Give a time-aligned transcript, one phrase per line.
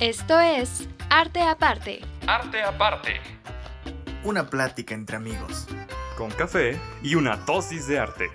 [0.00, 2.00] Esto es Arte Aparte.
[2.26, 3.20] Arte Aparte.
[4.24, 5.68] Una plática entre amigos.
[6.16, 8.30] Con café y una dosis de arte.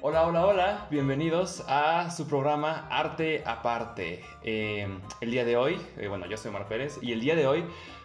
[0.00, 0.86] Hola, hola, hola.
[0.90, 4.24] Bienvenidos a su programa Arte Aparte.
[4.42, 4.88] Eh,
[5.20, 7.64] el día de hoy, eh, bueno, yo soy Mar Pérez y el día de hoy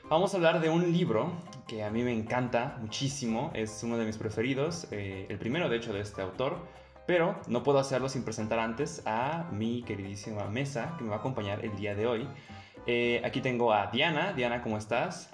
[0.09, 1.31] vamos a hablar de un libro
[1.69, 3.51] que a mí me encanta muchísimo.
[3.53, 4.87] Es uno de mis preferidos.
[4.91, 6.57] eh, el primero, de hecho, de este autor.
[7.07, 11.19] Pero no puedo hacerlo sin presentar antes a mi queridísima mesa que me va a
[11.19, 12.27] acompañar el día de hoy.
[12.93, 14.33] Eh, aquí tengo a Diana.
[14.33, 15.31] Diana, ¿cómo estás?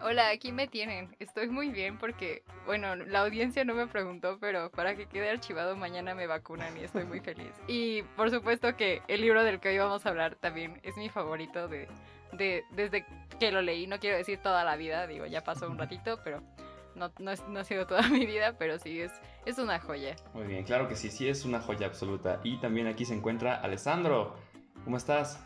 [0.00, 1.14] Hola, aquí me tienen.
[1.18, 5.76] Estoy muy bien porque, bueno, la audiencia no me preguntó, pero para que quede archivado
[5.76, 7.52] mañana me vacunan y estoy muy feliz.
[7.68, 11.10] Y por supuesto que el libro del que hoy vamos a hablar también es mi
[11.10, 11.86] favorito de,
[12.32, 13.04] de desde
[13.38, 13.86] que lo leí.
[13.86, 16.42] No quiero decir toda la vida, digo, ya pasó un ratito, pero
[16.94, 19.12] no, no, no ha sido toda mi vida, pero sí es,
[19.44, 20.16] es una joya.
[20.32, 22.40] Muy bien, claro que sí, sí es una joya absoluta.
[22.42, 24.34] Y también aquí se encuentra Alessandro.
[24.82, 25.44] ¿Cómo estás?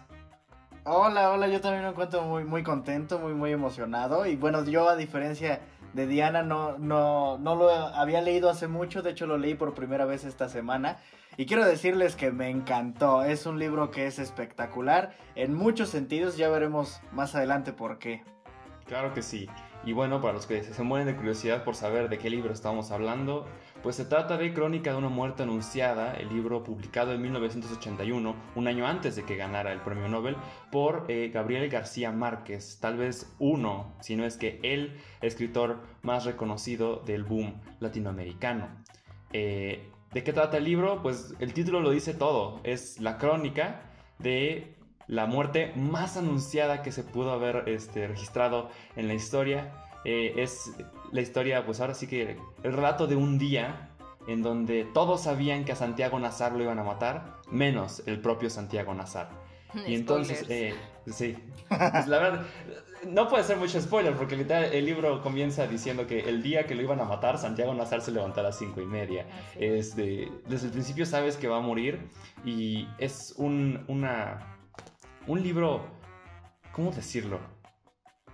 [0.86, 4.26] Hola, hola, yo también me encuentro muy, muy contento, muy, muy emocionado.
[4.26, 5.62] Y bueno, yo a diferencia
[5.94, 9.72] de Diana no, no, no lo había leído hace mucho, de hecho lo leí por
[9.72, 10.98] primera vez esta semana.
[11.38, 16.36] Y quiero decirles que me encantó, es un libro que es espectacular en muchos sentidos,
[16.36, 18.22] ya veremos más adelante por qué.
[18.84, 19.48] Claro que sí.
[19.86, 22.90] Y bueno, para los que se mueren de curiosidad por saber de qué libro estamos
[22.90, 23.46] hablando,
[23.84, 28.66] pues se trata de Crónica de una muerte anunciada, el libro publicado en 1981, un
[28.66, 30.36] año antes de que ganara el premio Nobel,
[30.72, 36.24] por eh, Gabriel García Márquez, tal vez uno, si no es que el escritor más
[36.24, 38.68] reconocido del boom latinoamericano.
[39.34, 41.02] Eh, ¿De qué trata el libro?
[41.02, 43.82] Pues el título lo dice todo, es la crónica
[44.18, 44.76] de
[45.08, 49.74] la muerte más anunciada que se pudo haber este, registrado en la historia.
[50.06, 50.74] Eh, es
[51.14, 53.88] la historia, pues ahora sí que el relato de un día
[54.26, 58.50] en donde todos sabían que a Santiago Nazar lo iban a matar, menos el propio
[58.50, 59.30] Santiago Nazar.
[59.86, 60.74] Y entonces, eh,
[61.06, 61.36] sí,
[61.68, 62.46] pues la verdad,
[63.08, 66.74] no puede ser mucho spoiler porque literal el libro comienza diciendo que el día que
[66.74, 69.26] lo iban a matar, Santiago Nazar se levantó a las cinco y media.
[69.58, 72.08] Este, desde el principio sabes que va a morir
[72.44, 74.56] y es un, una,
[75.26, 75.84] un libro,
[76.72, 77.40] ¿cómo decirlo?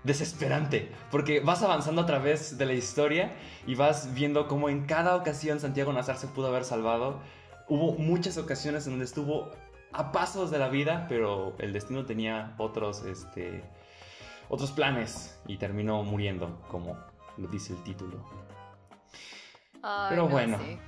[0.03, 3.33] Desesperante, porque vas avanzando a través de la historia
[3.67, 7.21] y vas viendo cómo en cada ocasión Santiago Nazar se pudo haber salvado.
[7.69, 9.51] Hubo muchas ocasiones en donde estuvo
[9.93, 13.63] a pasos de la vida, pero el destino tenía otros, este,
[14.49, 16.97] otros planes y terminó muriendo, como
[17.37, 18.25] lo dice el título.
[19.83, 20.59] Ay, Pero no, bueno.
[20.59, 20.79] sí.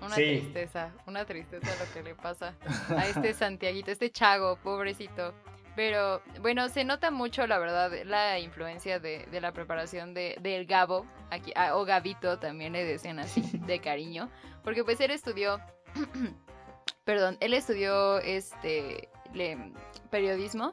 [0.00, 0.22] Una Sí.
[0.40, 2.54] tristeza, una tristeza lo que le pasa
[2.96, 5.34] a este Santiaguito, este Chago, pobrecito.
[5.78, 10.66] Pero bueno, se nota mucho, la verdad, la influencia de, de la preparación de, del
[10.66, 14.28] Gabo, aquí, ah, o Gabito también le decían así, de cariño.
[14.64, 15.60] Porque pues él estudió,
[17.04, 19.72] perdón, él estudió este le-
[20.10, 20.72] periodismo.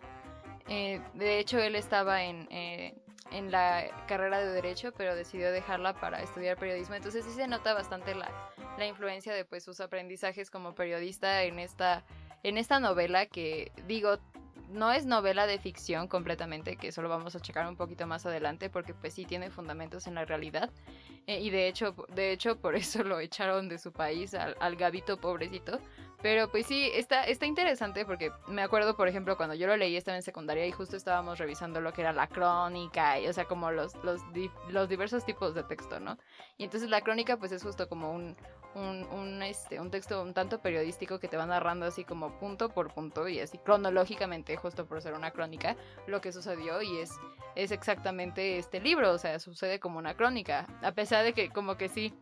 [0.68, 2.96] Eh, de hecho, él estaba en, eh,
[3.32, 6.96] en la carrera de Derecho, pero decidió dejarla para estudiar periodismo.
[6.96, 8.32] Entonces sí se nota bastante la,
[8.80, 12.04] la influencia de pues sus aprendizajes como periodista en esta,
[12.42, 14.18] en esta novela que digo,
[14.70, 18.26] no es novela de ficción completamente, que eso lo vamos a checar un poquito más
[18.26, 20.70] adelante, porque pues sí tiene fundamentos en la realidad.
[21.28, 24.75] Eh, y de hecho, de hecho, por eso lo echaron de su país al, al
[24.75, 25.80] Gabito pobrecito.
[26.25, 29.96] Pero pues sí, está, está interesante porque me acuerdo, por ejemplo, cuando yo lo leí
[29.96, 33.46] estaba en secundaria y justo estábamos revisando lo que era la crónica, y, o sea,
[33.46, 34.22] como los, los,
[34.69, 36.18] los diversos tipos de texto, ¿no?
[36.58, 38.36] Y entonces la crónica pues es justo como un,
[38.74, 42.69] un, un, este, un texto un tanto periodístico que te va narrando así como punto
[42.69, 45.75] por punto y así cronológicamente, justo por ser una crónica,
[46.07, 47.12] lo que sucedió y es,
[47.53, 51.78] es exactamente este libro, o sea, sucede como una crónica, a pesar de que como
[51.78, 52.16] que sí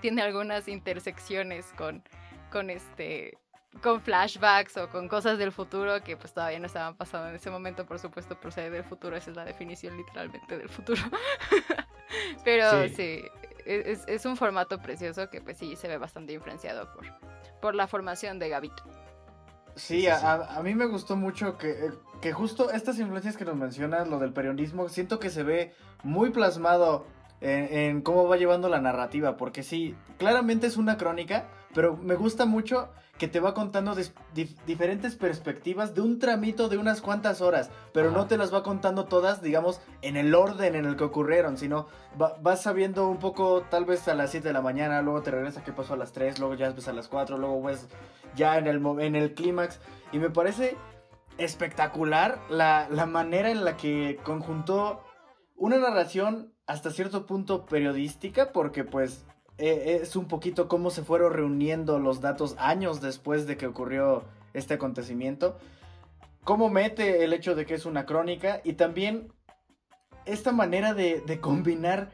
[0.00, 2.04] tiene algunas intersecciones con,
[2.52, 3.36] con este
[3.82, 7.50] con flashbacks o con cosas del futuro que pues todavía no estaban pasando en ese
[7.50, 11.00] momento, por supuesto, procede del futuro, esa es la definición literalmente del futuro.
[12.44, 12.94] Pero Sí.
[12.94, 13.24] sí,
[13.64, 17.06] es, es un formato precioso que pues sí se ve bastante influenciado por,
[17.60, 18.82] por la formación de Gabito.
[19.74, 20.26] Sí, sí, a, sí.
[20.26, 24.06] a- a mí me gustó mucho que, eh, que justo estas influencias que nos mencionas,
[24.06, 25.72] lo del periodismo, siento que se ve
[26.02, 27.06] muy plasmado
[27.40, 32.14] en, en cómo va llevando la narrativa, porque sí, claramente es una crónica, pero me
[32.14, 37.40] gusta mucho que te va contando dif- diferentes perspectivas de un tramito de unas cuantas
[37.40, 38.16] horas, pero Ajá.
[38.18, 41.86] no te las va contando todas, digamos, en el orden en el que ocurrieron, sino
[42.20, 45.30] va- vas sabiendo un poco, tal vez a las 7 de la mañana, luego te
[45.30, 47.86] regresa qué pasó a las 3, luego ya ves a las 4, luego ves
[48.34, 49.78] ya en el, en el clímax.
[50.10, 50.76] Y me parece
[51.38, 55.02] espectacular la, la manera en la que conjuntó
[55.56, 59.26] una narración hasta cierto punto periodística, porque pues
[59.58, 64.24] eh, es un poquito cómo se fueron reuniendo los datos años después de que ocurrió
[64.54, 65.58] este acontecimiento.
[66.44, 69.32] cómo mete el hecho de que es una crónica y también
[70.24, 72.10] esta manera de, de combinar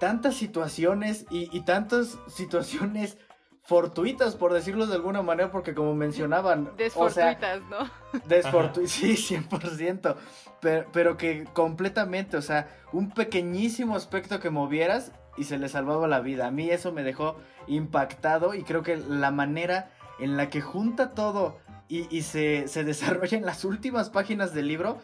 [0.00, 3.18] tantas situaciones y, y tantas situaciones
[3.62, 6.72] fortuitas, por decirlo de alguna manera, porque como mencionaban...
[6.76, 7.88] Desfortuitas, ¿no?
[8.26, 10.16] Desfortuitas, sí, 100%,
[10.60, 16.06] pero, pero que completamente, o sea, un pequeñísimo aspecto que movieras y se le salvaba
[16.06, 16.46] la vida.
[16.46, 21.14] A mí eso me dejó impactado y creo que la manera en la que junta
[21.14, 21.58] todo
[21.88, 24.98] y, y se, se desarrolla en las últimas páginas del libro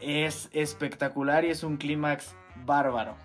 [0.00, 2.34] es espectacular y es un clímax
[2.66, 3.16] bárbaro.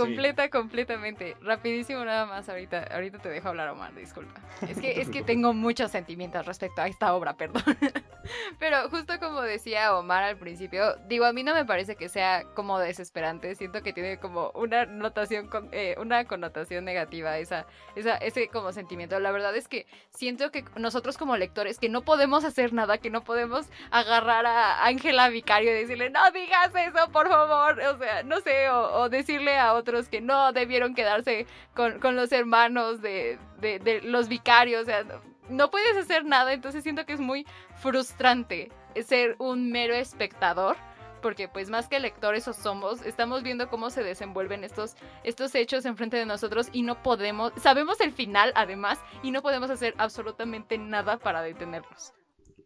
[0.00, 1.36] Completa, completamente.
[1.42, 4.40] Rapidísimo nada más, ahorita, ahorita te dejo hablar, Omar, disculpa.
[4.68, 7.62] Es que, es que tengo muchos sentimientos respecto a esta obra, perdón.
[8.58, 12.44] Pero justo como decía Omar al principio, digo, a mí no me parece que sea
[12.54, 18.16] como desesperante, siento que tiene como una notación, con, eh, una connotación negativa, esa, esa,
[18.16, 19.18] ese como sentimiento.
[19.20, 23.10] La verdad es que siento que nosotros como lectores, que no podemos hacer nada, que
[23.10, 28.22] no podemos agarrar a Ángela Vicario y decirle, no digas eso, por favor, o sea,
[28.22, 33.02] no sé, o, o decirle a otro que no debieron quedarse con, con los hermanos
[33.02, 34.82] de, de, los vicarios.
[34.82, 37.46] O sea, no, no puedes hacer nada, entonces siento que es muy
[37.76, 38.70] frustrante
[39.04, 40.76] ser un mero espectador
[41.20, 45.84] porque pues más que lectores o somos, estamos viendo cómo se desenvuelven estos, estos hechos
[45.84, 50.78] enfrente de nosotros y no podemos, sabemos el final además y no podemos hacer absolutamente
[50.78, 52.14] nada para detenerlos.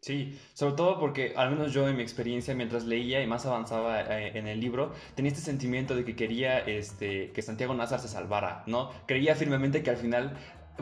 [0.04, 4.02] Sí, sobre todo porque, al menos yo en mi experiencia, mientras leía y más avanzaba
[4.02, 8.08] eh, en el libro, tenía este sentimiento de que quería este, que Santiago Nazar se
[8.08, 8.90] salvara, ¿no?
[9.06, 10.36] Creía firmemente que al final,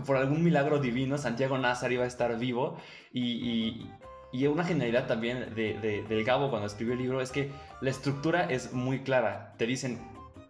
[0.04, 2.78] por algún milagro divino, Santiago Nazar iba a estar vivo
[3.12, 3.90] y, y,
[4.32, 7.48] y una genialidad también de, de, del Gabo cuando escribió el libro es que
[7.80, 9.54] la estructura es muy clara.
[9.56, 10.00] Te dicen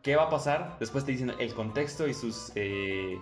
[0.02, 2.52] qué va a pasar, después te dicen el contexto y sus...
[2.54, 3.18] Eh,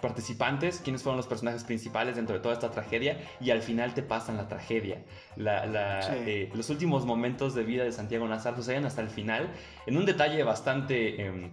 [0.00, 4.02] participantes, quiénes fueron los personajes principales dentro de toda esta tragedia y al final te
[4.02, 5.02] pasan la tragedia.
[5.36, 6.12] La, la, sí.
[6.26, 9.48] eh, los últimos momentos de vida de Santiago Nazar suceden hasta el final
[9.86, 11.50] en un detalle bastante eh,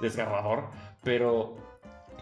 [0.00, 0.70] desgarrador,
[1.02, 1.56] pero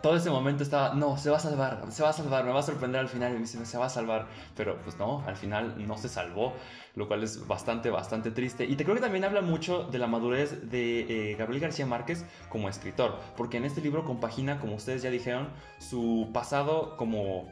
[0.02, 2.61] todo ese momento estaba, no, se va a salvar, se va a salvar, me va
[2.61, 4.26] a sorprender al final y dice, se va a salvar,
[4.56, 6.55] pero pues no, al final no se salvó,
[6.94, 8.64] lo cual es bastante, bastante triste.
[8.64, 12.25] Y te creo que también habla mucho de la madurez de eh, Gabriel García Márquez
[12.49, 15.49] como escritor, porque en este libro compagina, como ustedes ya dijeron,
[15.79, 17.49] su pasado como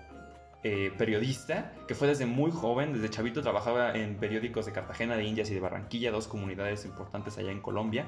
[0.65, 5.25] eh, periodista, que fue desde muy joven, desde chavito trabajaba en periódicos de Cartagena, de
[5.25, 8.07] Indias y de Barranquilla, dos comunidades importantes allá en Colombia.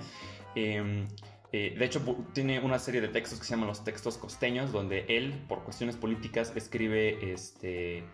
[0.55, 1.07] Eh,
[1.53, 2.01] eh, de hecho,
[2.33, 5.97] tiene una serie de textos que se llaman los textos costeños, donde él, por cuestiones
[5.97, 8.05] políticas, escribe, este,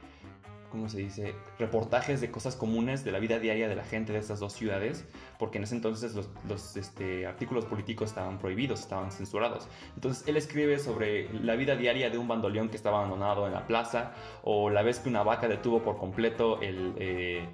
[0.71, 1.35] ¿cómo se dice?
[1.59, 5.05] Reportajes de cosas comunes de la vida diaria de la gente de estas dos ciudades,
[5.39, 9.69] porque en ese entonces los, este, artículos políticos estaban prohibidos, estaban censurados.
[9.97, 13.67] Entonces, él escribe sobre la vida diaria de un bandoleón que estaba abandonado en la
[13.67, 17.45] plaza, o la vez que una vaca detuvo por completo eh,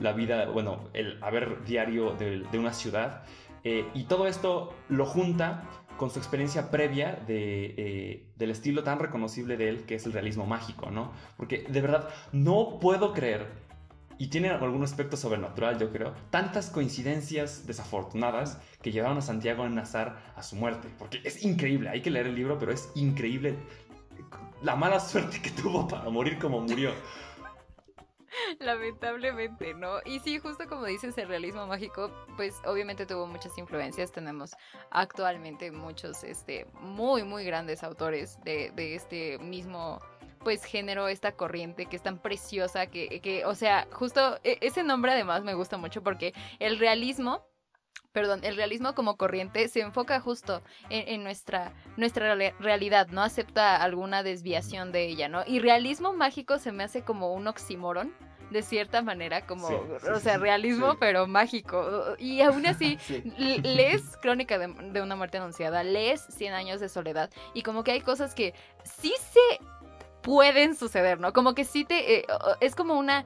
[0.00, 3.22] la vida, bueno, el haber diario de una ciudad.
[3.70, 5.62] Eh, y todo esto lo junta
[5.98, 10.14] con su experiencia previa de, eh, del estilo tan reconocible de él que es el
[10.14, 11.12] realismo mágico, ¿no?
[11.36, 13.46] Porque de verdad no puedo creer,
[14.16, 20.18] y tiene algún aspecto sobrenatural yo creo, tantas coincidencias desafortunadas que llevaron a Santiago Nazar
[20.34, 20.88] a su muerte.
[20.98, 23.58] Porque es increíble, hay que leer el libro, pero es increíble
[24.62, 26.92] la mala suerte que tuvo para morir como murió.
[28.60, 29.98] Lamentablemente, ¿no?
[30.04, 34.12] Y sí, justo como dices, el realismo mágico, pues obviamente tuvo muchas influencias.
[34.12, 34.52] Tenemos
[34.90, 40.00] actualmente muchos, este, muy, muy grandes autores de, este mismo
[40.44, 44.84] pues género, esta corriente que es tan preciosa, que, que, o sea, justo e ese
[44.84, 47.44] nombre además me gusta mucho porque el realismo
[48.12, 53.82] perdón, el realismo como corriente se enfoca justo en, en nuestra, nuestra realidad, no acepta
[53.82, 55.42] alguna desviación de ella, ¿no?
[55.46, 58.12] Y realismo mágico se me hace como un oxímoron,
[58.50, 60.96] de cierta manera, como, sí, sí, o sea, realismo, sí.
[61.00, 62.14] pero mágico.
[62.18, 62.98] Y aún así,
[63.62, 67.92] lees Crónica de, de, una muerte anunciada, lees Cien años de soledad, y como que
[67.92, 69.64] hay cosas que sí se
[70.22, 71.32] pueden suceder, ¿no?
[71.32, 72.18] Como que sí te...
[72.18, 72.26] Eh,
[72.60, 73.24] es como una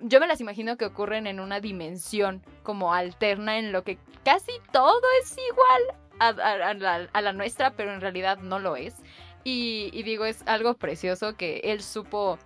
[0.00, 4.52] yo me las imagino que ocurren en una dimensión como alterna en lo que casi
[4.72, 5.82] todo es igual
[6.20, 8.94] a, a, a, la, a la, nuestra, pero en realidad no lo es.
[9.44, 12.38] Y, y, digo, es algo precioso que él supo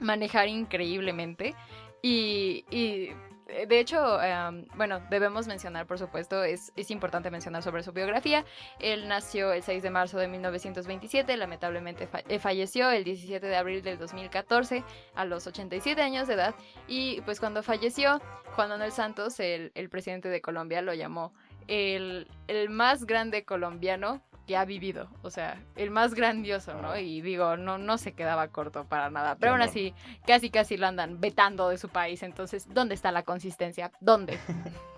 [0.00, 1.54] manejar increíblemente.
[2.02, 3.10] Y, y
[3.46, 8.44] de hecho, um, bueno, debemos mencionar, por supuesto, es, es, importante mencionar sobre su biografía.
[8.80, 13.56] Él nació el 6 de marzo de 1927, lamentablemente fa eh, falleció el 17 de
[13.56, 14.82] abril del 2014
[15.14, 16.54] a los 87 años de edad.
[16.88, 18.20] Y pues cuando falleció,
[18.54, 21.34] Juan Manuel Santos, el, el presidente de Colombia, lo llamó
[21.68, 26.96] el, el más grande colombiano que ha vivido, o sea, el más grandioso, ¿no?
[26.98, 29.94] Y digo, no, no se quedaba corto para nada, pero aún así,
[30.26, 33.90] casi casi lo andan vetando de su país, entonces, ¿dónde está la consistencia?
[34.00, 34.38] ¿Dónde?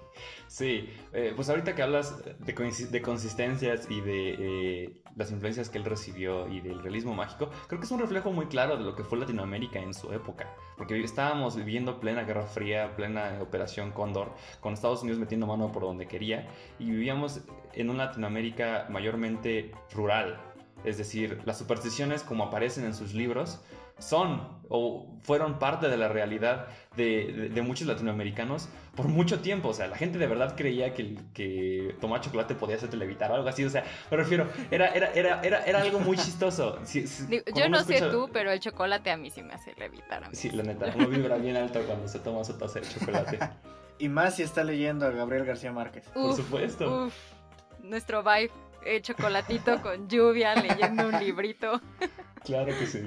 [0.46, 5.84] Sí, eh, pues ahorita que hablas de, consistencias y de eh, las influencias que él
[5.84, 9.04] recibió y del realismo mágico, creo que es un reflejo muy claro de lo que
[9.04, 14.74] fue Latinoamérica en su época, porque estábamos viviendo plena Guerra Fría, plena Operación Cóndor, con
[14.74, 17.40] Estados Unidos metiendo mano por donde quería, y vivíamos
[17.72, 20.40] en una Latinoamérica mayormente rural,
[20.84, 23.60] es decir, las supersticiones como aparecen en sus libros
[23.98, 29.68] son o fueron parte de la realidad de, de- de muchos latinoamericanos por mucho tiempo.
[29.68, 33.30] O sea, la gente de verdad creía que, el- que tomar chocolate podía hacerte levitar
[33.30, 33.64] o algo así.
[33.64, 36.78] O sea, me refiero, era, era, era, era, era algo muy chistoso.
[36.84, 39.54] Sí, sí, Digo, yo no sé escucha- tú, pero el chocolate a mí sí me
[39.54, 40.24] hace levitar.
[40.24, 40.34] a mí.
[40.34, 43.38] Sí, la neta, uno vibra bien alto cuando se toma su taza de chocolate.
[43.98, 46.04] Y más si está leyendo a Gabriel García Márquez.
[46.10, 47.06] Por Uf, supuesto.
[47.06, 47.14] uf,
[47.82, 48.50] nuestro vibe,
[48.84, 51.80] eh, chocolatito con lluvia, leyendo un librito.
[52.44, 53.00] Claro que sí.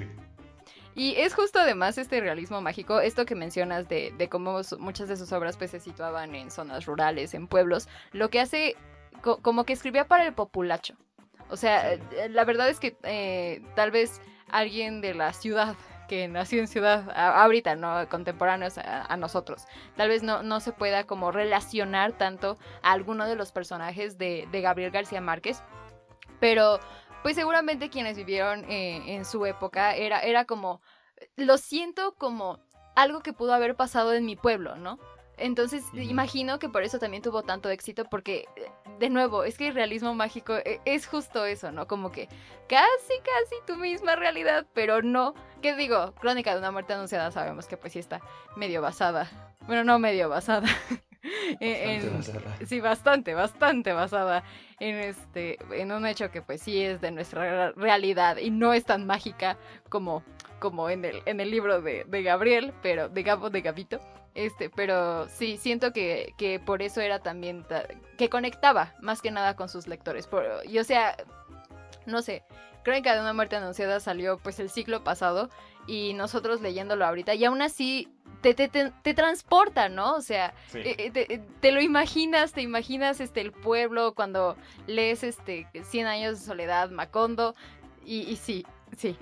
[0.94, 5.16] Y es justo además este realismo mágico, esto que mencionas de, de cómo muchas de
[5.16, 8.76] sus obras pues, se situaban en zonas rurales, en pueblos, lo que hace
[9.22, 10.94] co- como que escribía para el populacho.
[11.48, 15.76] O sea, eh, la verdad es que eh, tal vez alguien de la ciudad
[16.08, 18.08] que nació en ciudad ahorita, ¿no?
[18.08, 19.66] Contemporáneos a, a nosotros.
[19.96, 24.48] Tal vez no, no se pueda como relacionar tanto a alguno de los personajes de,
[24.50, 25.62] de Gabriel García Márquez.
[26.40, 26.80] Pero
[27.22, 30.80] pues seguramente quienes vivieron eh, en su época era, era como,
[31.36, 32.58] lo siento como
[32.96, 34.98] algo que pudo haber pasado en mi pueblo, ¿no?
[35.40, 39.68] Entonces imagino que por eso también tuvo tanto éxito porque, eh, de nuevo, es que
[39.68, 41.86] el realismo mágico eh, es justo eso, ¿no?
[41.86, 42.28] Como que
[42.68, 45.34] casi, casi tu misma realidad, pero no.
[45.62, 46.12] ¿Qué digo?
[46.16, 48.20] Crónica de una muerte anunciada sabemos que pues sí está
[48.56, 49.30] medio basada.
[49.66, 50.68] Bueno, no medio basada.
[51.60, 52.66] en- Bastante basada.
[52.66, 54.44] Sí, bastante, bastante basada
[54.78, 58.84] en este, en un hecho que pues sí es de nuestra realidad y no es
[58.84, 59.56] tan mágica
[59.88, 60.22] como,
[60.58, 64.00] como en el, en el libro de, de Gabriel, pero de Gabo, de Gabito.
[64.34, 67.86] Este, pero sí, siento que, que por eso era también, ta-
[68.16, 70.26] que conectaba más que nada con sus lectores.
[70.28, 71.16] Por- y o sea,
[72.06, 72.42] no sé,
[72.84, 75.50] Crónica de una muerte anunciada salió pues el siglo pasado
[75.86, 78.08] y nosotros leyéndolo ahorita y aún así
[78.40, 80.14] te, te, te, te transporta, ¿no?
[80.14, 80.78] O sea, Sí.
[80.78, 84.56] eh, eh, te, te lo imaginas, te imaginas este el pueblo cuando
[84.86, 87.54] lees este 100 años de soledad, Macondo
[88.04, 88.66] y, y sí,
[88.96, 89.16] sí.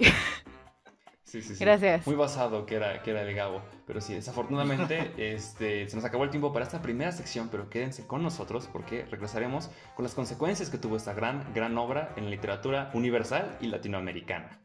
[1.25, 1.63] Sí, sí, sí.
[1.63, 2.07] Gracias.
[2.07, 3.61] Muy basado que era, que era el Gabo.
[3.87, 8.07] Pero sí, desafortunadamente este, se nos acabó el tiempo para esta primera sección, pero quédense
[8.07, 12.31] con nosotros porque regresaremos con las consecuencias que tuvo esta gran, gran obra en la
[12.31, 14.59] literatura universal y latinoamericana.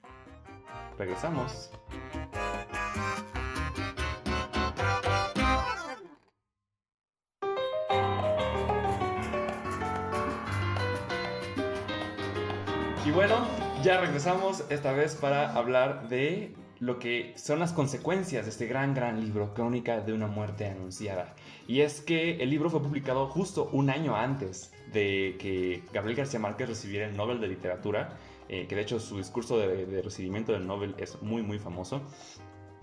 [0.98, 1.70] Regresamos.
[13.14, 13.46] Bueno,
[13.84, 18.96] ya regresamos esta vez para hablar de lo que son las consecuencias de este gran,
[18.96, 21.36] gran libro, Crónica de una muerte anunciada.
[21.68, 26.40] Y es que el libro fue publicado justo un año antes de que Gabriel García
[26.40, 28.18] Márquez recibiera el Nobel de Literatura,
[28.50, 32.02] eh, que de hecho su discurso de, de recibimiento del Nobel es muy, muy famoso.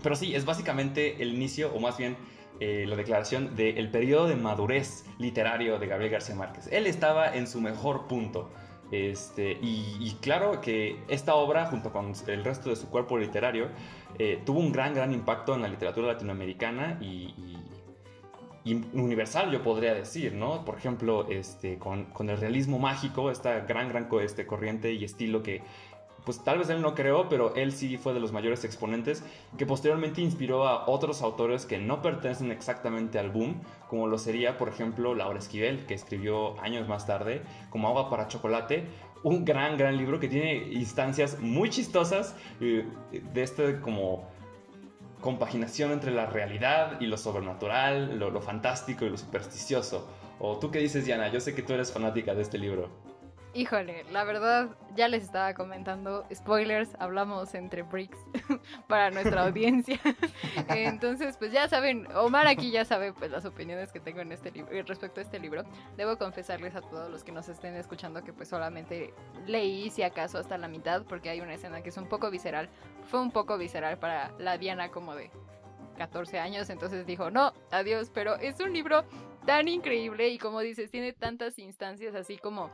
[0.01, 2.15] Pero sí, es básicamente el inicio, o más bien
[2.61, 6.69] eh, la declaración del periodo de madurez literario de Gabriel García Márquez.
[6.71, 8.51] Él estaba en su mejor punto.
[8.91, 13.69] Este, y, claro que esta obra, junto con el resto de su cuerpo literario,
[14.19, 17.33] eh, tuvo un gran, gran impacto en la literatura latinoamericana y,
[18.93, 20.63] universal, yo podría decir, ¿no?
[20.65, 25.41] Por ejemplo, este, con, con el realismo mágico, esta gran, gran este, corriente y estilo
[25.41, 25.63] que,
[26.25, 29.23] pues tal vez él no creó, pero él sí fue de los mayores exponentes,
[29.57, 34.57] que posteriormente inspiró a otros autores que no pertenecen exactamente al boom, como lo sería,
[34.57, 38.85] por ejemplo, Laura Esquivel, que escribió años más tarde, como Agua para Chocolate,
[39.23, 44.27] un gran, gran libro que tiene instancias muy chistosas eh, de este como
[45.21, 50.07] compaginación entre la realidad y lo sobrenatural, lo, lo fantástico y lo supersticioso.
[50.39, 51.27] ¿O tú qué dices, Diana?
[51.27, 52.89] Yo sé que tú eres fanática de este libro.
[53.53, 58.17] Híjole, la verdad, ya les estaba comentando, spoilers, hablamos entre bricks
[58.87, 59.99] para nuestra audiencia.
[60.69, 64.51] Entonces, pues ya saben, Omar aquí ya sabe pues las opiniones que tengo en este
[64.51, 65.65] libro respecto a este libro.
[65.97, 69.13] Debo confesarles a todos los que nos estén escuchando que pues solamente
[69.45, 72.69] leí si acaso hasta la mitad porque hay una escena que es un poco visceral.
[73.07, 75.29] Fue un poco visceral para la Diana como de
[75.97, 79.03] 14 años, entonces dijo, "No, adiós", pero es un libro
[79.45, 82.69] tan increíble y como dices, tiene tantas instancias así como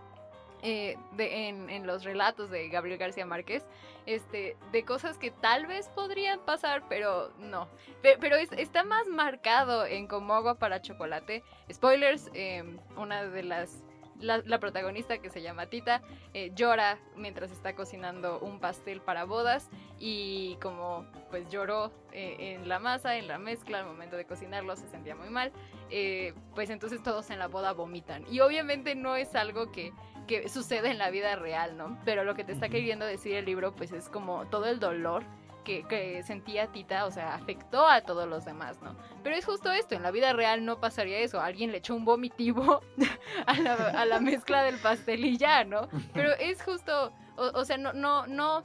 [0.61, 3.65] eh, en, los relatos de Gabriel García Márquez,
[4.05, 7.67] este, de cosas que tal vez podrían pasar, pero no.
[8.01, 11.43] Pe- pero es- está más marcado en como agua para chocolate.
[11.71, 12.63] Spoilers, eh,
[12.95, 13.83] una de las
[14.19, 16.01] la, protagonista que se llama Tita
[16.33, 22.67] eh, llora mientras está cocinando un pastel para bodas y como pues lloró eh, en
[22.67, 25.51] la masa, en la mezcla, al momento de cocinarlo se sentía muy mal,
[26.55, 28.25] pues entonces todos en la boda vomitan.
[28.31, 29.93] Y obviamente no es algo que,
[30.27, 31.97] que sucede en la vida real, ¿no?
[32.05, 35.23] Pero lo que te está queriendo decir el libro pues es como todo el dolor
[35.63, 38.95] que, que sentía Tita, o sea, afectó a todos los demás, ¿no?
[39.23, 42.05] Pero es justo esto, en la vida real no pasaría eso, alguien le echó un
[42.05, 42.81] vomitivo
[43.45, 45.89] a la, a la mezcla del pastel y ya, ¿no?
[46.13, 48.63] Pero es justo, o, o sea, no, no, no,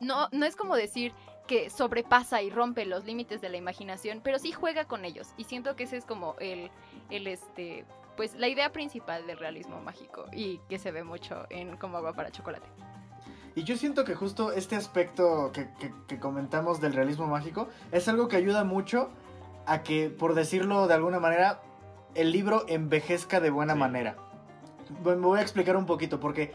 [0.00, 1.12] no, no es como decir
[1.46, 5.28] que sobrepasa y rompe los límites de la imaginación, pero sí juega con ellos.
[5.36, 6.70] Y siento que ese es como el,
[7.10, 7.84] el este,
[8.16, 12.14] pues la idea principal del realismo mágico y que se ve mucho en Como agua
[12.14, 12.66] para chocolate.
[13.54, 18.06] Y yo siento que justo este aspecto que, que- que comentamos del realismo mágico es
[18.08, 19.10] algo que ayuda mucho
[19.66, 21.60] a que, por decirlo de alguna manera,
[22.14, 23.78] el libro envejezca de buena Sí.
[23.80, 24.16] manera.
[25.02, 26.52] Bueno, Me voy a explicar un poquito porque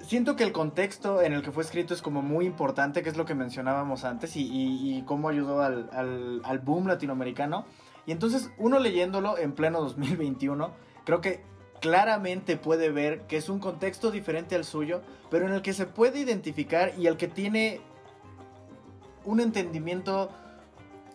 [0.00, 3.16] siento que el contexto en el que fue escrito es como muy importante, que es
[3.16, 7.66] lo que mencionábamos antes, y, y- y cómo ayudó al, al- al boom latinoamericano.
[8.06, 10.70] Y entonces uno leyéndolo en pleno 2021,
[11.04, 11.42] creo que
[11.80, 15.86] claramente puede ver que es un contexto diferente al suyo, pero en el que se
[15.86, 17.80] puede identificar y el que tiene
[19.24, 20.30] un entendimiento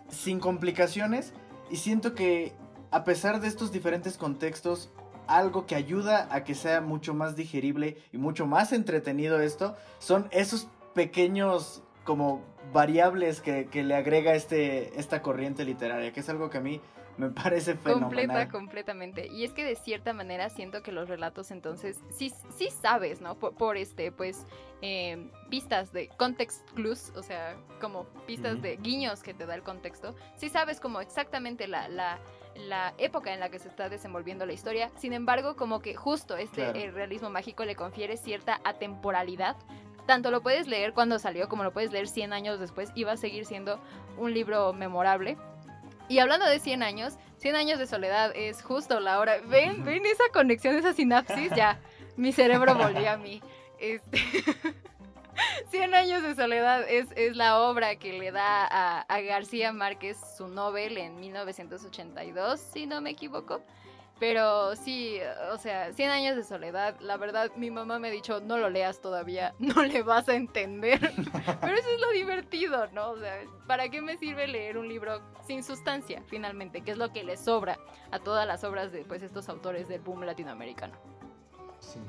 [0.09, 1.33] sin complicaciones.
[1.69, 2.53] Y siento que
[2.91, 4.91] a pesar de estos diferentes contextos,
[5.27, 10.27] algo que ayuda a que sea mucho más digerible y mucho más entretenido esto, son
[10.31, 12.41] esos pequeños como
[12.73, 16.81] variables que, que le agrega este, esta corriente literaria, que es algo que a mí
[17.17, 18.09] me parece fenomenal.
[18.09, 19.27] Completa, completamente.
[19.27, 23.35] Y es que de cierta manera siento que los relatos entonces sí, sí sabes, ¿no?
[23.35, 24.45] Por, por este, pues,
[24.81, 29.63] eh, pistas de context clues, o sea, como pistas de guiños que te da el
[29.63, 30.15] contexto.
[30.35, 32.19] Sí sabes como exactamente la, la,
[32.55, 34.89] la época en la que se está desenvolviendo la historia.
[34.97, 36.79] Sin embargo, como que justo este Claro.
[36.79, 39.55] el realismo mágico le confiere cierta atemporalidad.
[40.11, 43.13] Tanto lo puedes leer cuando salió como lo puedes leer 100 años después y va
[43.13, 43.79] a seguir siendo
[44.17, 45.37] un libro memorable.
[46.09, 49.37] Y hablando de 100 años, 100 años de soledad es justo la hora.
[49.45, 49.85] ¿Ven?
[49.85, 51.51] ¿Ven esa conexión, esa sinapsis?
[51.55, 51.79] Ya,
[52.17, 53.41] mi cerebro volvió a mí.
[53.79, 54.19] Este...
[55.69, 60.17] 100 años de soledad es, es la obra que le da a, a García Márquez
[60.35, 63.61] su Nobel en 1982, si no me equivoco.
[64.21, 65.17] Pero sí,
[65.51, 68.69] o sea, 100 años de soledad, la verdad, mi mamá me ha dicho, no lo
[68.69, 70.99] leas todavía, no le vas a entender.
[71.59, 73.09] Pero eso es lo divertido, ¿no?
[73.09, 76.81] O sea, ¿para qué me sirve leer un libro sin sustancia, finalmente?
[76.81, 77.79] Que es lo que le sobra
[78.11, 80.93] a todas las obras de pues, estos autores del boom latinoamericano.
[81.79, 81.99] Sí.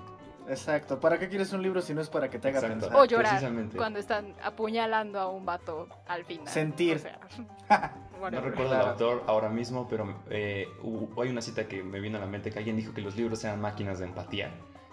[0.49, 0.99] Exacto.
[1.01, 2.81] ¿Para qué quieres un libro si no es para que te haga Exacto.
[2.87, 3.01] pensar?
[3.01, 3.43] O llorar
[3.77, 6.49] cuando están apuñalando a un vato al final.
[6.49, 6.97] Sentir.
[6.97, 7.21] O sea,
[8.21, 8.87] No recuerdo el Claro.
[8.91, 12.51] autor ahora mismo, pero eh, hubo- hay una cita que me vino a la mente
[12.53, 14.51] que alguien dijo que los libros eran máquinas de empatía.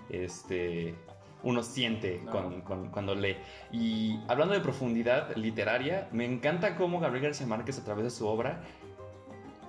[0.10, 0.96] Este,
[1.44, 2.32] uno siente No.
[2.32, 3.38] con- con- cuando lee.
[3.72, 8.28] Y hablando de profundidad literaria, me encanta cómo Gabriel García Márquez a través de su
[8.28, 8.62] obra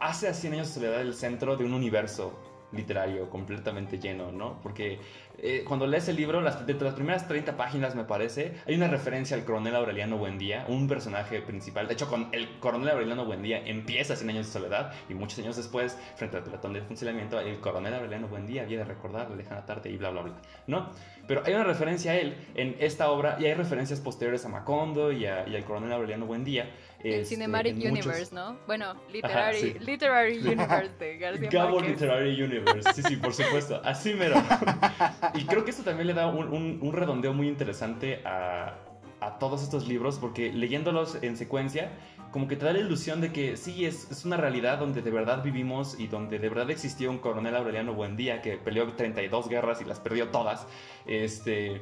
[0.00, 2.32] hace a 100 años de soledad el centro de un universo
[2.72, 4.60] literario completamente lleno, ¿no?
[4.62, 4.98] Porque
[5.38, 8.88] eh, cuando lees el libro, las, de las primeras 30 páginas, me parece, hay una
[8.88, 11.88] referencia al coronel Aureliano Buendía, un personaje principal.
[11.88, 15.56] De hecho, con el coronel Aureliano Buendía empieza 100 años de soledad y muchos años
[15.56, 19.64] después, frente al pelotón de fusilamiento, el coronel Aureliano Buendía había de recordar la lejana
[19.64, 20.34] tarde y bla, bla, bla,
[20.66, 20.90] ¿no?
[21.26, 25.12] Pero hay una referencia a él en esta obra y hay referencias posteriores a Macondo
[25.12, 26.70] y, y al coronel Aureliano Buendía.
[27.02, 28.58] El este, Cinematic muchos- Universe, ¿no?
[28.66, 29.76] Bueno, Literary, sí.
[29.80, 31.92] literary Universe de García Gabo Márquez.
[32.00, 34.36] Literary Universe, sí, sí, por supuesto, así mero.
[35.34, 38.76] Y creo que esto también le da un, un- un redondeo muy interesante a,
[39.20, 41.90] a todos estos libros, porque leyéndolos en secuencia,
[42.32, 45.10] como que te da la ilusión de que sí, es, es una realidad donde de
[45.10, 49.80] verdad vivimos y donde de verdad existió un coronel Aureliano Buendía que peleó 32 guerras
[49.80, 50.66] y las perdió todas.
[51.06, 51.80] Este.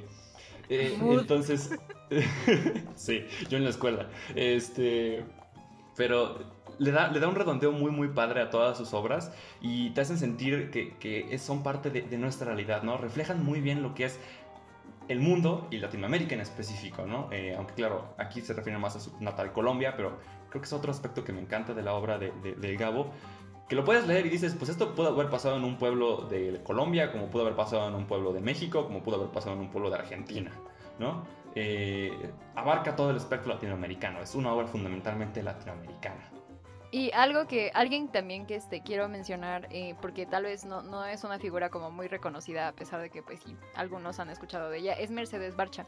[0.69, 1.71] Eh, entonces.
[2.95, 4.09] sí, yo en la escuela.
[4.35, 5.25] Este.
[5.97, 6.39] Pero
[6.79, 10.01] le da, le da un redondeo muy, muy padre a todas sus obras y te
[10.01, 12.97] hacen sentir que, que son parte de, de nuestra realidad, ¿no?
[12.99, 14.19] Reflejan muy bien lo que es
[15.09, 17.29] el mundo y Latinoamérica en específico, ¿no?
[17.33, 20.19] Eh, aunque claro, aquí se refiere más a su natal Colombia, pero
[20.51, 23.11] creo que es otro aspecto que me encanta de la obra de, de- del Gabo,
[23.69, 26.61] que lo puedes leer y dices, pues esto pudo haber pasado en un pueblo de
[26.65, 29.61] Colombia, como pudo haber pasado en un pueblo de México, como pudo haber pasado en
[29.61, 30.51] un pueblo de Argentina,
[30.99, 31.25] ¿no?
[31.55, 36.31] Eh, abarca todo el espectro latinoamericano, es una obra fundamentalmente latinoamericana.
[36.91, 41.05] Y algo que alguien también que este quiero mencionar, eh, porque tal vez no, no
[41.05, 44.71] es una figura como muy reconocida, a pesar de que pues sí, algunos han escuchado
[44.71, 45.85] de ella, es Mercedes Barcha.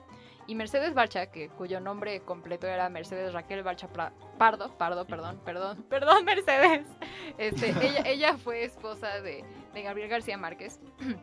[0.50, 5.40] Y Mercedes Barcha, que, cuyo nombre completo era Mercedes Raquel Barcha Pra- Pardo, Pardo, perdón,
[5.44, 6.86] perdón, perdón Mercedes.
[7.38, 10.80] Este, ella, ella fue esposa de, de Gabriel García Márquez.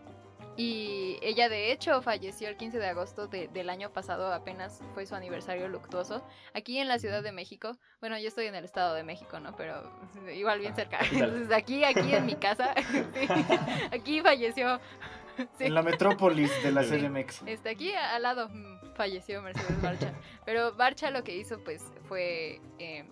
[0.60, 5.06] Y ella de hecho falleció el 15 de agosto de- del año pasado, apenas fue
[5.06, 6.24] su aniversario luctuoso,
[6.56, 7.78] aquí en la Ciudad de México.
[8.00, 9.56] Bueno, yo estoy en el Estado de México, ¿no?
[9.56, 9.84] Pero
[10.34, 10.98] igual bien cerca.
[10.98, 11.30] capital.
[11.30, 12.74] Entonces aquí, aquí en mi casa,
[13.14, 13.28] sí,
[13.92, 14.80] aquí falleció.
[15.60, 15.66] sí.
[15.66, 16.82] En la metrópolis de la.
[16.82, 17.44] CDMX.
[17.46, 20.14] Este, aquí al lado mm, falleció Mercedes Barcha.
[20.46, 22.60] Pero Barcha lo que hizo, pues, fue.
[22.80, 23.06] eh,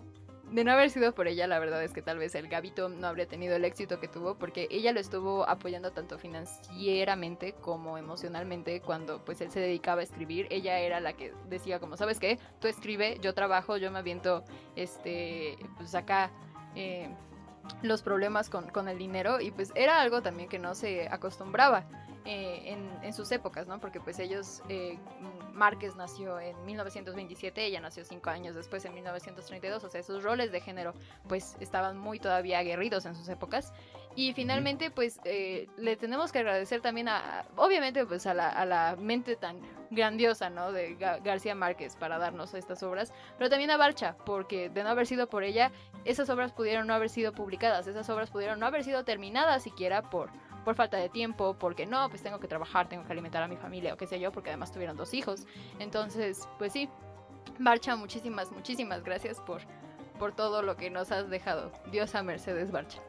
[0.50, 3.08] de no haber sido por ella, la verdad es que tal vez el Gabito no
[3.08, 8.80] habría tenido el éxito que tuvo, porque ella lo estuvo apoyando tanto financieramente como emocionalmente
[8.80, 10.46] cuando pues él se dedicaba a escribir.
[10.50, 12.38] Ella era la que decía como, ¿sabes qué?
[12.60, 14.44] Tú escribe, yo trabajo, yo me aviento,
[14.76, 16.30] este, pues acá.
[16.76, 17.08] eh,
[17.82, 21.84] los problemas con, con el dinero y pues era algo también que no se acostumbraba
[22.26, 23.78] eh, en, sus épocas, ¿no?
[23.80, 24.98] Porque pues ellos, eh,
[25.52, 30.50] Márquez nació en 1927, ella nació cinco años después en 1932, o sea, sus roles
[30.50, 30.92] de género
[31.28, 33.72] pues estaban muy todavía aguerridos en sus épocas.
[34.16, 38.48] Y finalmente pues eh, le tenemos que agradecer también a, a- obviamente pues a la,
[38.48, 40.72] a la mente tan grandiosa, ¿no?
[40.72, 44.88] De Ga- García Márquez para darnos estas obras, pero también a Barcha, porque de no
[44.88, 45.70] haber sido por ella,
[46.04, 50.02] esas obras pudieron no haber sido publicadas, esas obras pudieron no haber sido terminadas siquiera
[50.10, 50.30] por
[50.64, 53.56] por falta de tiempo, porque no, pues tengo que trabajar, tengo que alimentar a mi
[53.56, 55.46] familia o qué sé yo, porque además tuvieron dos hijos.
[55.78, 56.88] Entonces, pues sí,
[57.60, 59.60] Barcha, muchísimas, muchísimas gracias por,
[60.18, 61.70] por todo lo que nos has dejado.
[61.92, 63.00] Diosa Mercedes Barcha.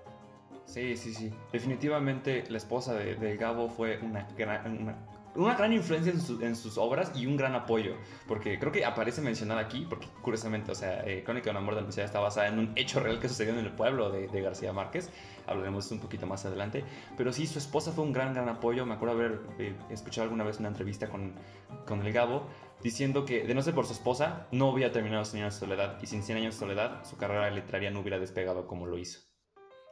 [0.67, 1.33] Sí, sí, sí.
[1.51, 4.97] Definitivamente la esposa de, de Gabo fue una gran, una,
[5.33, 7.95] una gran influencia en, su- en sus obras y un gran apoyo.
[8.27, 11.79] Porque creo que aparece mencionada aquí, porque curiosamente, o sea, eh, Crónica de una muerte
[11.79, 14.73] anunciada está basada en un hecho real que sucedió en el pueblo de, de García
[14.73, 15.09] Márquez.
[15.47, 16.83] Hablaremos de un poquito más adelante.
[17.15, 18.85] Pero sí, su esposa fue un gran, gran apoyo.
[18.85, 21.33] Me acuerdo haber eh, escuchado alguna vez una entrevista con,
[21.87, 22.45] con el Gabo
[22.83, 25.97] diciendo que de no ser por su esposa, no hubiera terminado Cien años de soledad.
[26.01, 29.21] Y sin Cien años de soledad, su carrera literaria no hubiera despegado como lo hizo.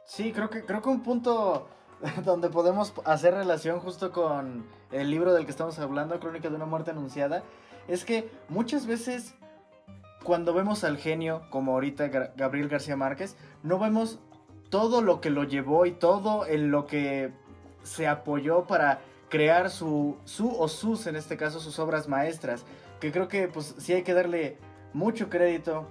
[0.06, 1.68] Sí, creo que, creo que un punto
[2.24, 6.64] donde podemos hacer relación justo con el libro del que estamos hablando, Crónica de una
[6.66, 7.42] muerte anunciada,
[7.88, 9.34] es que muchas veces
[10.24, 14.18] cuando vemos al genio, como ahorita Gabriel García Márquez, no vemos
[14.70, 17.32] todo lo que lo llevó y todo en lo que
[17.84, 22.64] se apoyó para crear su, su o sus, en este caso, sus obras maestras,
[23.00, 24.58] que creo que pues sí hay que darle
[24.92, 25.86] mucho crédito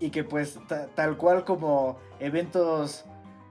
[0.00, 3.04] y que pues ta- tal cual como eventos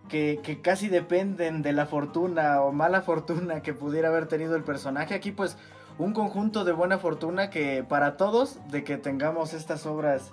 [0.10, 5.14] que, casi dependen de la fortuna o mala fortuna que pudiera haber tenido el personaje.
[5.14, 5.58] Aquí pues
[5.98, 10.32] un conjunto de buena fortuna que para todos de que tengamos estas obras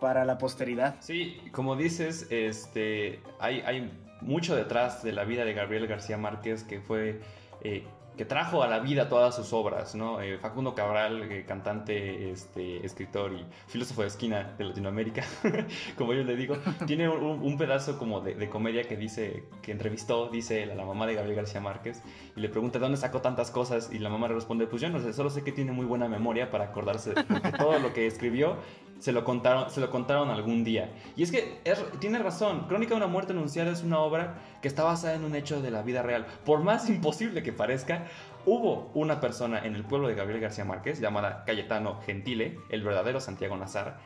[0.00, 0.96] para la posteridad.
[1.00, 6.62] Sí, como dices, este, hay, hay mucho detrás de la vida de Gabriel García Márquez
[6.62, 7.20] que fue,
[7.62, 7.84] eh,
[8.16, 10.20] que trajo a la vida todas sus obras, ¿no?
[10.20, 15.24] Eh, Facundo Cabral, eh, cantante, este, escritor y filósofo de esquina de Latinoamérica,
[15.98, 19.72] como yo le digo, tiene un, un pedazo como de, de comedia que dice, que
[19.72, 22.02] entrevistó, dice él, a la mamá de Gabriel García Márquez
[22.36, 24.88] y le pregunta de dónde sacó tantas cosas y la mamá le responde, pues yo
[24.90, 28.06] no sé, solo sé que tiene muy buena memoria para acordarse de todo lo que
[28.06, 28.56] escribió
[29.04, 30.90] se lo contaron, se lo contaron algún día.
[31.14, 34.68] Y es que es- tiene razón, Crónica de una muerte anunciada es una obra que
[34.68, 36.24] está basada en un hecho de la vida real.
[36.46, 38.06] Por más imposible que parezca,
[38.46, 43.20] hubo una persona en el pueblo de Gabriel García Márquez llamada Cayetano Gentile, el verdadero
[43.20, 43.98] Santiago Nazar,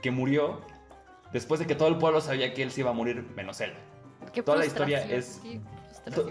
[0.00, 0.60] que murió
[1.32, 3.72] después de que todo el pueblo sabía que él se iba a morir menos él.
[4.32, 5.42] Qué Toda la historia es-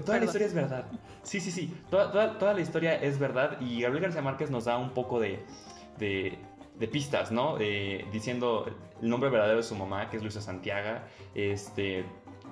[0.05, 0.85] toda la historia es verdad.
[1.23, 1.75] Sí, sí, sí.
[1.89, 3.59] Toda, toda- toda la historia es verdad.
[3.59, 5.43] Y Gabriel García Márquez nos da un poco de,
[5.99, 6.37] de,
[6.75, 7.57] de pistas, ¿no?
[7.59, 8.65] Eh, diciendo
[9.01, 10.99] el nombre verdadero de su mamá, que es Luisa Santiago.
[11.35, 12.05] Este,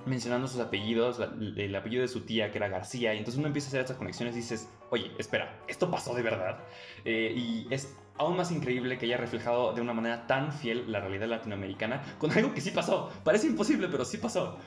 [0.06, 3.14] mencionando sus apellidos, el apellido de su tía, que era García.
[3.14, 6.24] Y entonces uno empieza a hacer estas conexiones y dices, oye, espera, ¿esto pasó de
[6.24, 6.60] verdad?
[7.06, 11.00] Eh, y es aún más increíble que haya reflejado de una manera tan fiel la
[11.00, 13.12] realidad latinoamericana con algo que sí pasó.
[13.24, 14.58] Parece imposible, pero sí pasó.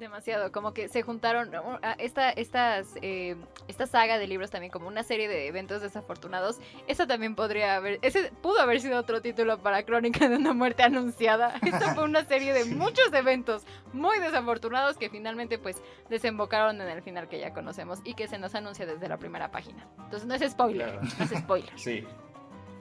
[0.00, 1.50] Demasiado, como que se juntaron
[1.98, 3.36] esta, estas, eh,
[3.68, 6.58] esta saga de libros también como una serie de eventos desafortunados.
[6.88, 10.82] Esa también podría haber, ese pudo haber sido otro título para Crónica de una muerte
[10.82, 11.54] anunciada.
[11.62, 17.02] Esta fue una serie de muchos eventos muy desafortunados que finalmente pues desembocaron en el
[17.02, 19.86] final que ya conocemos y que se nos anuncia desde la primera página.
[19.98, 21.02] Entonces no es spoiler, Claro.
[21.18, 21.78] no es spoiler.
[21.78, 22.06] Sí.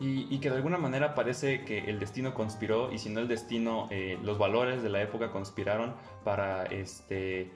[0.01, 3.27] Y, y que de alguna manera parece que el destino conspiró, y si no el
[3.27, 7.51] destino, eh, los valores de la época conspiraron para este,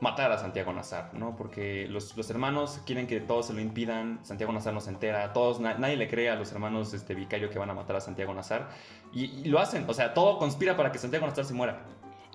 [0.00, 1.36] matar a Santiago Nazar, ¿no?
[1.36, 5.32] Porque los, los hermanos quieren que todos se lo impidan, Santiago Nazar no se entera,
[5.32, 8.00] todos, na- nadie le cree a los hermanos este, Vicario que van a matar a
[8.00, 8.68] Santiago Nazar,
[9.12, 11.84] y, y lo hacen, o sea, todo conspira para que Santiago Nazar se muera.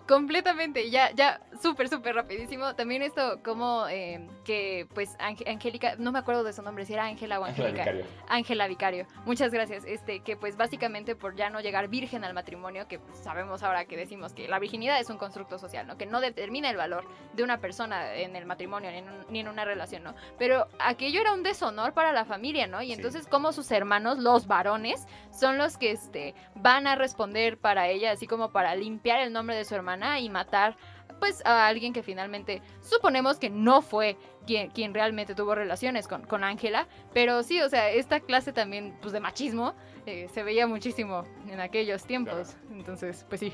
[0.08, 2.76] Completamente, ya, ya, súper, súper rapidísimo.
[2.76, 6.94] También esto, como eh, que, pues, Ang- Angélica, no me acuerdo de su nombre, si
[6.94, 7.84] era Ángela o Angélica.
[7.84, 8.06] Vicario.
[8.28, 9.86] Ángela Vicario, muchas gracias.
[9.86, 13.86] Este, que pues básicamente por ya no llegar virgen al matrimonio, que pues, sabemos ahora
[13.86, 15.98] que decimos que la virginidad es un constructo social, ¿no?
[15.98, 19.40] Que no determina el valor de una persona en el matrimonio ni en, un- ni
[19.42, 20.16] en una relación, ¿no?
[20.38, 22.82] Pero aquello era un deshonor para la familia, ¿no?
[22.82, 22.94] Y Sí.
[22.94, 28.12] entonces como sus hermanos, los varones, son los que este, van a responder para ella,
[28.12, 30.76] así como para limpiar el nombre de su hermana y matar
[31.20, 36.24] pues a alguien que finalmente suponemos que no fue quien, quien realmente tuvo relaciones con
[36.24, 39.74] con Ángela, pero sí, o sea, esta clase también pues de machismo
[40.06, 43.54] eh, se veía muchísimo en aquellos tiempos, entonces pues sí.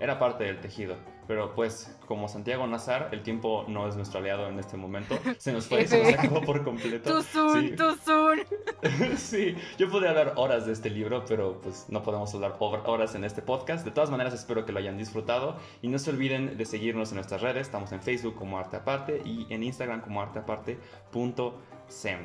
[0.00, 0.96] Era parte del tejido.
[1.26, 5.18] Pero pues, como Santiago Nazar, el tiempo no es nuestro aliado en este momento.
[5.38, 6.18] Se nos fue, se nos F.
[6.18, 7.10] acabó por completo.
[7.10, 7.76] Too soon, Sí.
[7.76, 8.40] too soon.
[9.16, 13.14] sí, yo podría hablar horas de este libro, pero pues no podemos hablar hor- horas
[13.14, 13.84] en este podcast.
[13.84, 17.16] De todas maneras, espero que lo hayan disfrutado y no se olviden de seguirnos en
[17.16, 17.62] nuestras redes.
[17.62, 22.18] Estamos en Facebook como Arte Aparte y en Instagram como arteaparte.sem.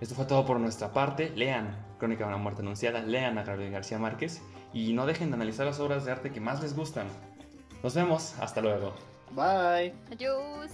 [0.00, 1.30] Esto fue todo por nuestra parte.
[1.34, 5.36] Lean Crónica de una muerte anunciada, lean a Gabriel García Márquez y no dejen de
[5.36, 7.06] analizar las obras de arte que más les gustan.
[7.82, 8.94] Nos vemos, hasta luego.
[9.32, 9.94] Bye.
[10.10, 10.70] Adiós.